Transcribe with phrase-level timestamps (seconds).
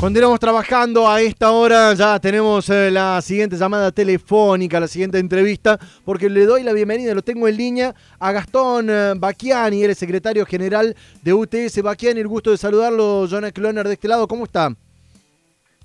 [0.00, 5.76] Continuamos trabajando a esta hora, ya tenemos eh, la siguiente llamada telefónica, la siguiente entrevista,
[6.04, 9.98] porque le doy la bienvenida, lo tengo en línea, a Gastón eh, Bacchiani, él es
[9.98, 14.44] secretario general de UTS Bacchiani, el gusto de saludarlo, Jonah Cloner de este lado, ¿cómo
[14.44, 14.72] está?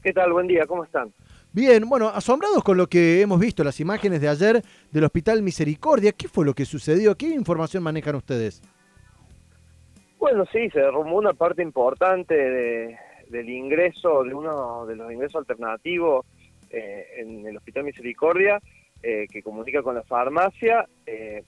[0.04, 0.32] ¿Qué tal?
[0.32, 1.12] Buen día, ¿cómo están?
[1.52, 4.62] Bien, bueno, asombrados con lo que hemos visto, las imágenes de ayer
[4.92, 7.16] del Hospital Misericordia, ¿qué fue lo que sucedió?
[7.16, 8.62] ¿Qué información manejan ustedes?
[10.20, 12.98] Bueno, sí, se derrumbó una parte importante de
[13.34, 16.26] del ingreso, de uno de los ingresos alternativos
[16.70, 18.62] eh, en el Hospital Misericordia,
[19.02, 21.44] eh, que comunica con la farmacia, eh,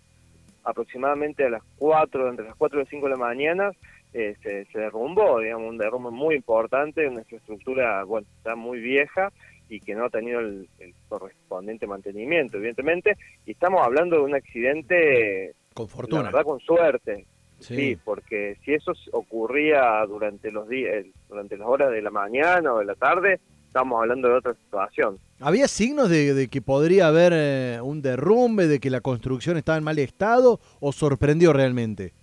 [0.63, 3.71] aproximadamente a las 4, entre las 4 y las 5 de la mañana,
[4.11, 9.29] se, se, derrumbó, digamos, un derrumbe muy importante, una infraestructura, bueno, está muy vieja
[9.67, 10.69] y que no ha tenido el,
[11.09, 16.23] correspondiente mantenimiento, evidentemente, y estamos hablando de un accidente, con fortuna.
[16.23, 17.25] La verdad, con suerte,
[17.67, 17.97] Sí.
[18.03, 22.85] porque si eso ocurría durante los días, durante las horas de la mañana o de
[22.85, 25.17] la tarde, estamos hablando de otra situación.
[25.39, 29.83] ¿Había signos de, que podría haber eh, un derrumbe, de que la construcción estaba en
[29.83, 32.13] mal estado o sorprendió realmente?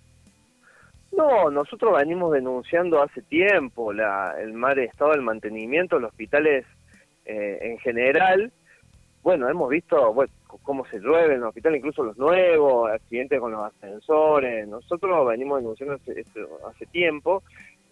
[1.15, 6.65] No, nosotros venimos denunciando hace tiempo la, el mal estado del mantenimiento de los hospitales
[7.25, 8.51] eh, en general.
[9.23, 10.13] Bueno, hemos visto,
[10.63, 14.67] cómo se llueve en el hospital, incluso los nuevos, accidentes con los ascensores.
[14.67, 16.25] Nosotros venimos denunciando hace,
[16.67, 17.41] hace tiempo,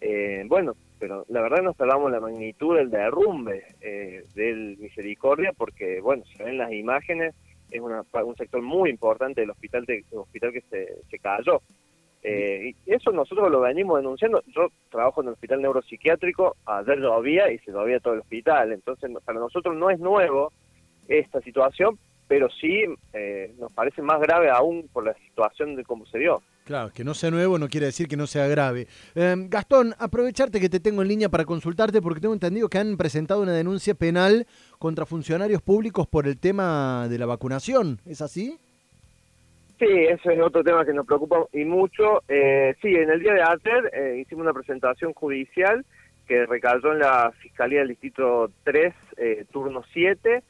[0.02, 6.02] eh, bueno, pero la verdad no esperábamos la magnitud del derrumbe eh, del Misericordia, porque,
[6.02, 7.34] bueno, se ven las imágenes,
[7.70, 11.62] es una, un sector muy importante del hospital, de, hospital que se, se cayó.
[12.24, 14.42] Eh, y eso nosotros lo venimos denunciando.
[14.48, 18.20] Yo trabajo en el hospital neuropsiquiátrico, ayer lo había y se lo había todo el
[18.20, 18.72] hospital.
[18.72, 20.52] Entonces, para nosotros no es nuevo
[21.18, 21.98] esta situación,
[22.32, 26.42] pero sí eh, nos parece más grave aún por la situación de cómo se dio.
[26.64, 28.86] Claro, que no sea nuevo no quiere decir que no sea grave.
[29.14, 32.96] Em, Gastón, aprovecharte que te tengo en línea para consultarte porque tengo entendido que han
[32.96, 34.46] presentado una denuncia penal
[34.78, 37.98] contra funcionarios públicos por el tema de la vacunación.
[38.06, 38.56] ¿Es así?
[39.78, 42.22] Sí, ese es otro tema que nos preocupa y mucho.
[42.28, 45.84] Eh, sí, en el día de ayer eh, hicimos una presentación judicial
[46.26, 48.94] que recayó en la Fiscalía del Distrito 3,
[49.50, 50.42] turno 7,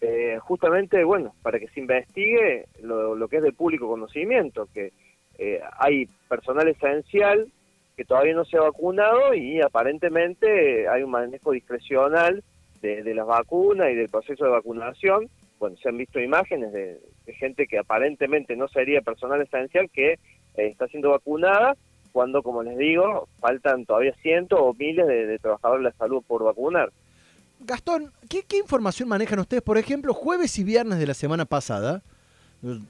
[0.00, 4.92] eh, justamente, bueno, para que se investigue lo, que es del público conocimiento, que
[5.38, 7.50] eh, hay personal esencial
[7.96, 12.44] que todavía no se ha vacunado y aparentemente hay un manejo discrecional
[12.80, 15.28] de, las vacunas y del proceso de vacunación.
[15.58, 20.18] Bueno, se han visto imágenes de, gente que aparentemente no sería personal esencial que eh,
[20.54, 21.76] está siendo vacunada,
[22.12, 26.44] cuando, como les digo, faltan todavía cientos o miles de trabajadores de la salud por
[26.44, 26.90] vacunar.
[27.60, 29.62] Gastón, ¿qué, información manejan ustedes?
[29.62, 32.02] Por ejemplo, jueves y viernes de la semana pasada,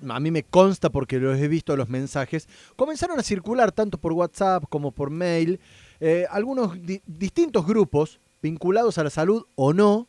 [0.08, 4.12] a mí me consta porque los he visto los mensajes, comenzaron a circular tanto por
[4.12, 5.60] WhatsApp como por mail
[6.00, 6.76] eh, algunos
[7.06, 10.08] distintos grupos vinculados a la salud o no,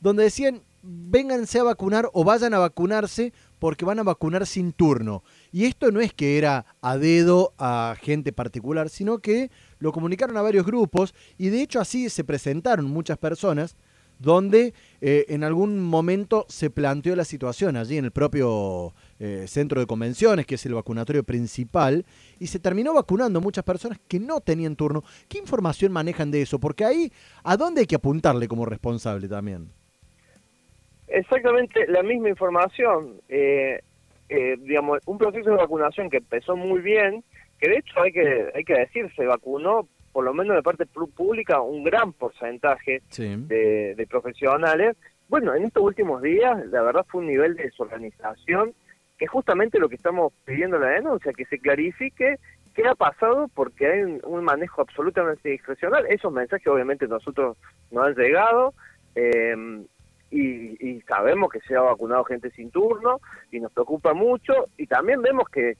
[0.00, 5.22] donde decían, vénganse a vacunar o vayan a vacunarse porque van a vacunar sin turno.
[5.52, 10.36] Y esto no es que era a dedo a gente particular, sino que lo comunicaron
[10.36, 13.76] a varios grupos y de hecho así se presentaron muchas personas
[14.18, 19.80] donde eh, en algún momento se planteó la situación allí en el propio eh, centro
[19.80, 22.04] de convenciones, que es el vacunatorio principal,
[22.38, 25.02] y se terminó vacunando muchas personas que no tenían turno.
[25.26, 26.60] ¿Qué información manejan de eso?
[26.60, 27.10] Porque ahí,
[27.42, 29.72] ¿a dónde hay que apuntarle como responsable también?
[31.10, 33.20] Exactamente la misma información.
[33.28, 33.80] Eh,
[34.28, 37.24] eh, digamos, un proceso de vacunación que empezó muy bien,
[37.58, 40.86] que de hecho hay que, hay que decir, se vacunó por lo menos de parte
[40.86, 44.96] pública un gran porcentaje de, profesionales.
[45.28, 48.72] Bueno, en estos últimos días, la verdad fue un nivel de desorganización
[49.18, 52.38] que es justamente lo que estamos pidiendo en la denuncia, que se clarifique
[52.74, 56.06] qué ha pasado porque hay un, manejo absolutamente discrecional.
[56.08, 57.56] Esos mensajes obviamente nosotros
[57.90, 58.72] no han llegado.
[59.14, 59.84] Eh,
[60.30, 63.20] y, sabemos que se ha vacunado gente sin turno
[63.50, 65.76] y nos preocupa mucho y también vemos que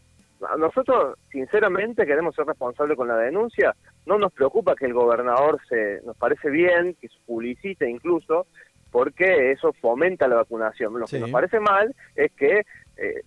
[0.58, 6.00] nosotros sinceramente queremos ser responsables con la denuncia, no nos preocupa que el gobernador se
[6.04, 8.46] nos parece bien que se publicite incluso
[8.90, 10.98] porque eso fomenta la vacunación.
[10.98, 12.62] Lo que nos parece mal es que
[12.96, 13.22] eh,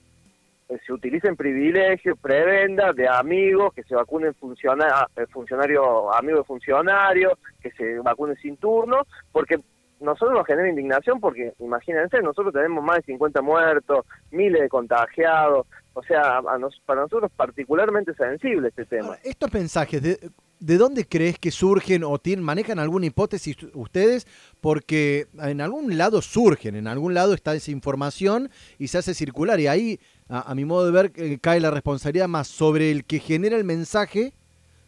[0.86, 5.86] se utilicen privilegios, prebendas de amigos, que se vacunen funciona, funcionarios,
[6.16, 9.60] amigos de funcionarios, que se vacunen sin turno, porque
[10.04, 15.66] nosotros nos genera indignación porque, imagínense, nosotros tenemos más de 50 muertos, miles de contagiados,
[15.94, 16.42] o sea,
[16.86, 19.18] para nosotros particularmente sensible este tema.
[19.24, 20.20] estos mensajes, de,
[20.60, 24.28] ¿de dónde crees que surgen o tienen, manejan alguna hipótesis ustedes?
[24.60, 29.60] Porque en algún lado surgen, en algún lado está esa información y se hace circular
[29.60, 33.20] y ahí, a, mi modo de ver, eh, cae la responsabilidad más sobre el que
[33.20, 34.34] genera el mensaje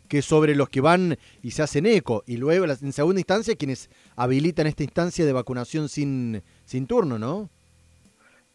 [0.07, 2.23] que sobre los que van y se hacen eco.
[2.25, 7.49] Y luego, en segunda instancia, quienes habilitan esta instancia de vacunación sin, sin turno, ¿no?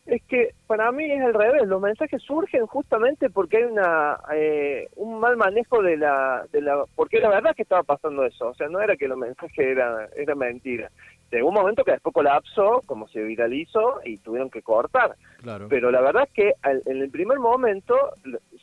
[0.06, 4.88] Es que para mí es al revés, los mensajes surgen justamente porque hay una eh,
[4.96, 6.84] un mal manejo de la, de la...
[6.96, 10.08] Porque la verdad que estaba pasando eso, o sea, no era que los mensajes eran
[10.16, 10.90] era mentira.
[11.30, 15.14] Llegó un momento que después colapsó, como se viralizó, y tuvieron que cortar.
[15.42, 15.68] Claro.
[15.68, 17.94] Pero la verdad es que en el primer momento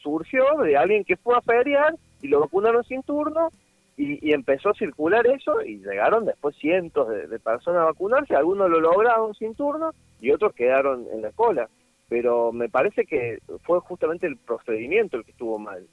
[0.01, 1.95] surgió de alguien que fue a feriar
[2.27, 3.49] y lo vacunaron sin turno
[3.95, 8.79] y, empezó a circular eso y llegaron después cientos de, personas a vacunarse, algunos lo
[8.79, 9.91] lograron sin turno
[10.21, 11.67] y otros quedaron en la cola.
[12.09, 15.87] Pero me parece que fue justamente el procedimiento el que estuvo mal.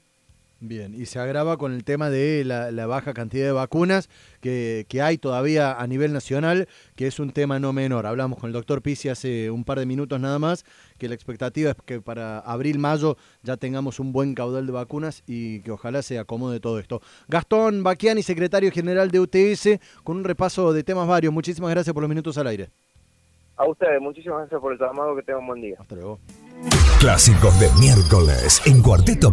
[0.67, 4.09] Bien, y se agrava con el tema de la, baja cantidad de vacunas
[4.41, 8.07] que, hay todavía a nivel nacional, que es un tema no menor.
[8.07, 10.65] Hablamos con el doctor Pisi hace un par de minutos nada más,
[10.97, 15.21] que la expectativa es que para abril, mayo ya tengamos un buen caudal de vacunas
[15.27, 16.99] y que ojalá se acomode todo esto.
[17.27, 21.31] Gastón Baquiani, secretario general de UTS, con un repaso de temas varios.
[21.31, 22.69] Muchísimas gracias por los minutos al aire.
[23.57, 25.77] A ustedes, muchísimas gracias por el llamado, que tengan un buen día.
[25.79, 26.19] Hasta luego.
[26.99, 29.23] Clásicos de miércoles en Cuarteto